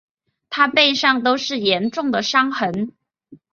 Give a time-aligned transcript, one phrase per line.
[0.49, 2.93] 她背上都是严重的伤痕